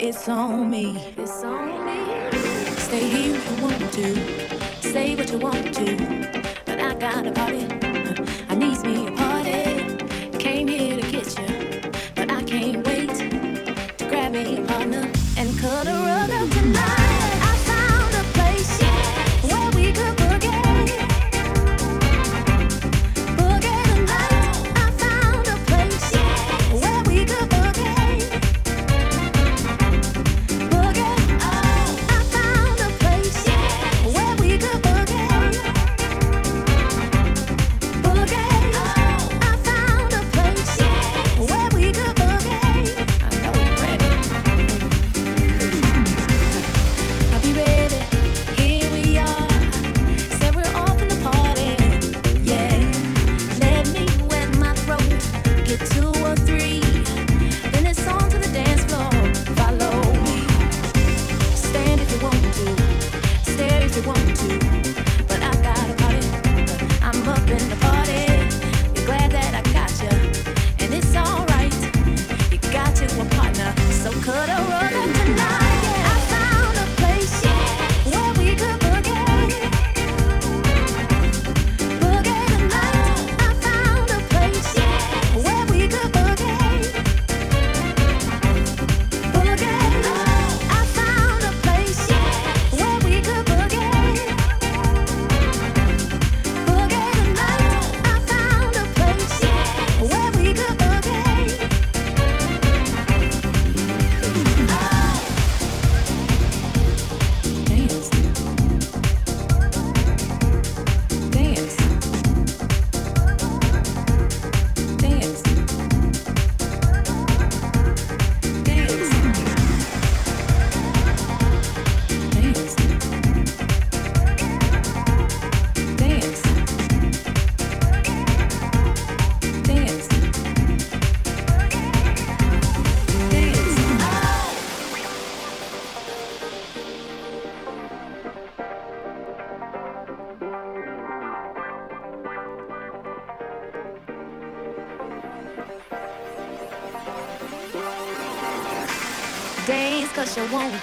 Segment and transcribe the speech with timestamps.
[0.00, 0.96] it's on me.
[1.16, 2.30] It's on me.
[2.76, 4.47] Stay here if you want to.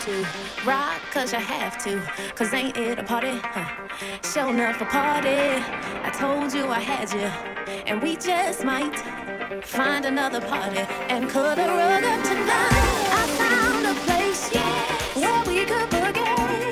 [0.05, 0.23] To.
[0.65, 1.99] Rock cause you have to.
[2.35, 3.39] Cause ain't it a party?
[3.41, 3.87] Huh.
[4.21, 5.29] Show enough a party.
[5.29, 7.29] I told you I had you.
[7.87, 8.95] And we just might
[9.63, 13.05] find another party and cut a rug up tonight.
[13.19, 16.64] I found a place yeah, where we could boogie.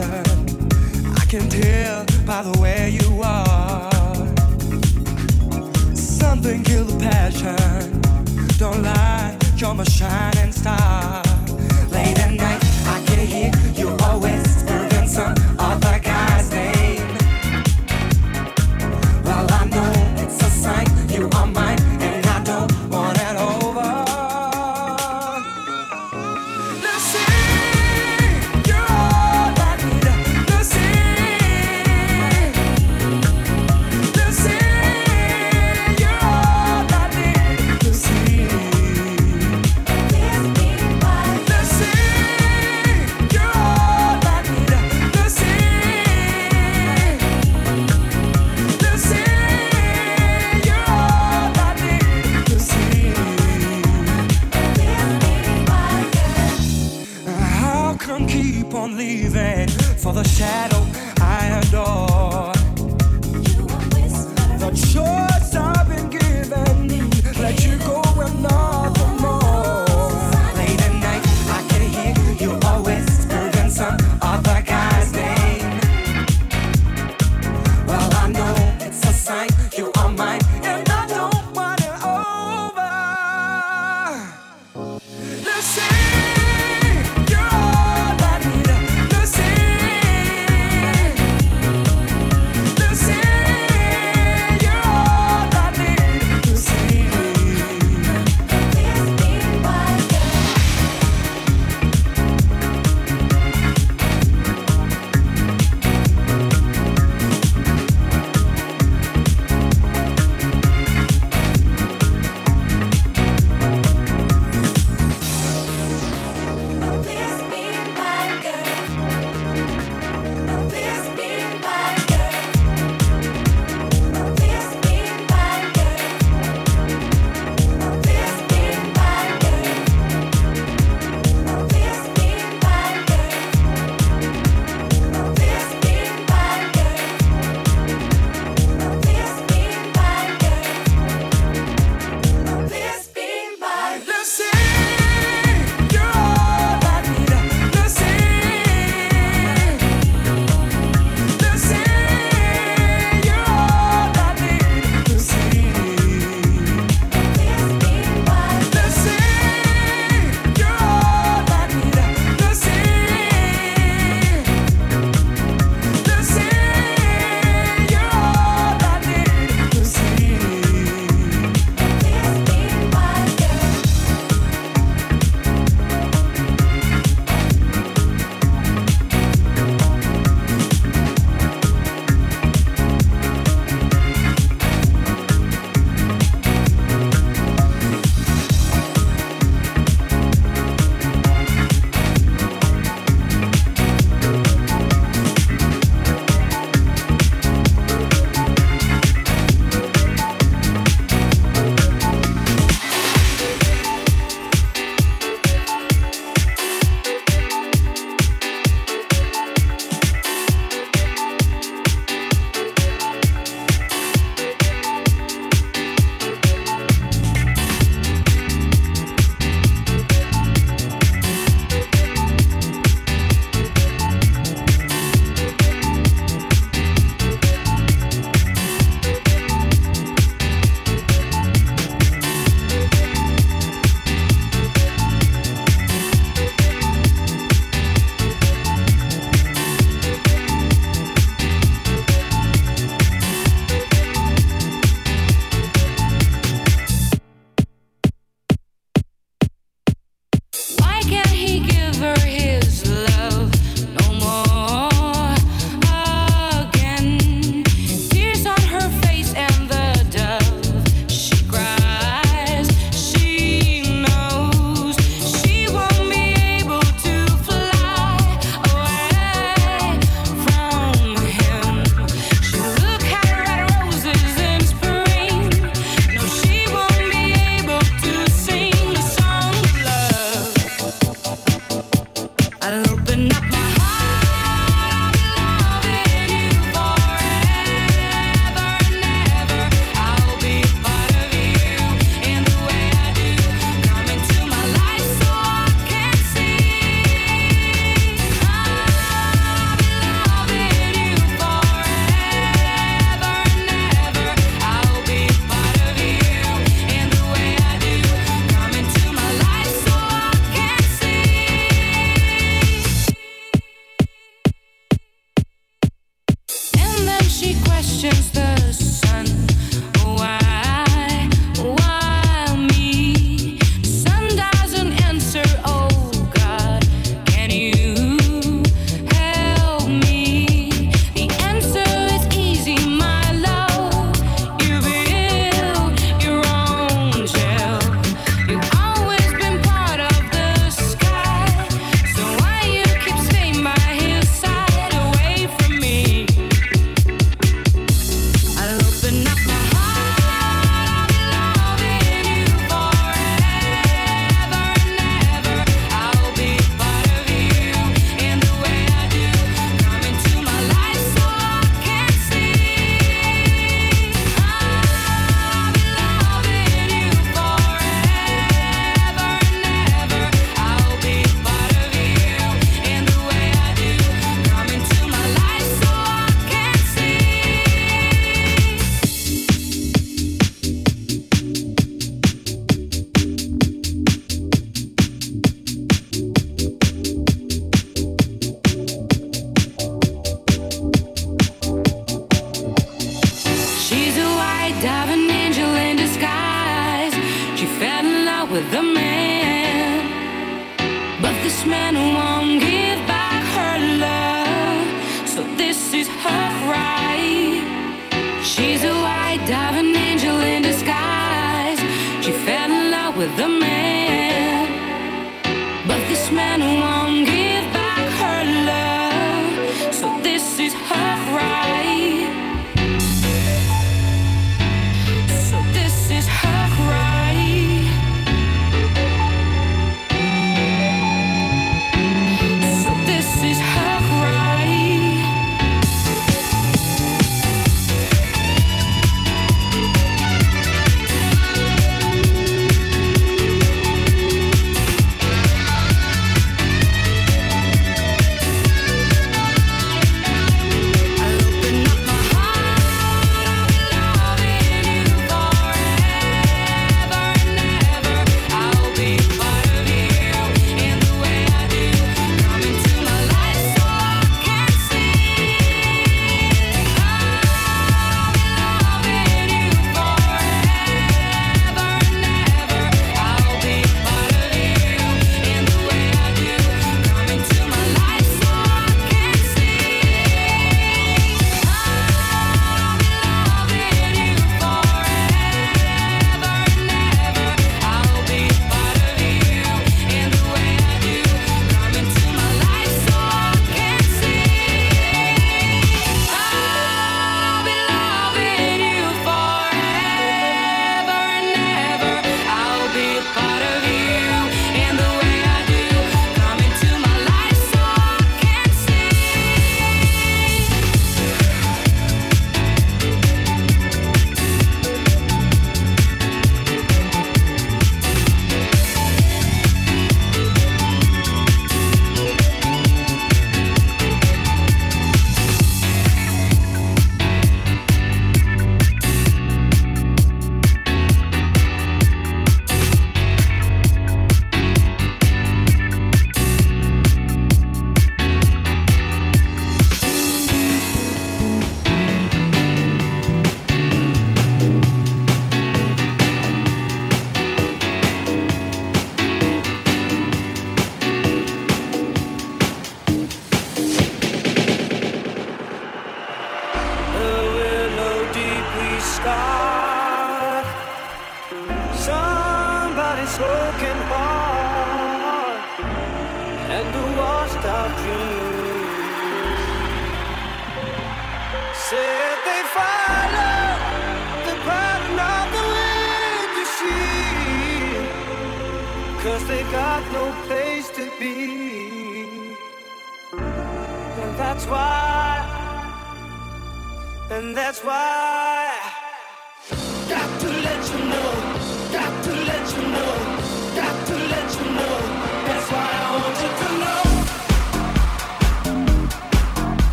[0.00, 3.90] I can tell by the way you are.
[5.96, 8.00] Something killed the passion.
[8.58, 11.22] Don't lie, you're my shining star.
[11.90, 15.57] Late at night, I can hear you always whispering something.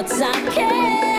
[0.00, 1.09] Cuts I can't